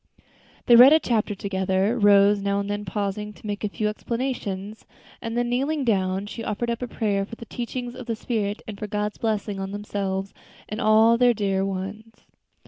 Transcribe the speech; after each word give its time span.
They 0.65 0.75
read 0.75 0.93
a 0.93 0.99
chapter 0.99 1.35
together 1.35 1.95
Rose 1.95 2.41
now 2.41 2.59
and 2.59 2.67
then 2.67 2.85
pausing 2.85 3.33
to 3.33 3.45
make 3.45 3.63
a 3.63 3.69
few 3.69 3.87
explanations 3.87 4.83
and 5.21 5.37
then 5.37 5.47
kneeling 5.49 5.85
down, 5.85 6.25
she 6.25 6.43
offered 6.43 6.71
up 6.71 6.81
a 6.81 6.87
prayer 6.87 7.23
for 7.23 7.35
the 7.35 7.45
teachings 7.45 7.93
of 7.93 8.07
the 8.07 8.15
Spirit, 8.15 8.63
and 8.67 8.79
for 8.79 8.87
God's 8.87 9.19
blessing 9.19 9.59
on 9.59 9.69
themselves 9.69 10.33
and 10.67 10.81
all 10.81 11.19
their 11.19 11.35
dear 11.35 11.63
ones. 11.63 12.15